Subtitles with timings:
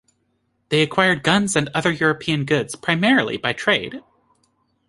[0.69, 4.01] They acquired guns and other European goods primarily by trade.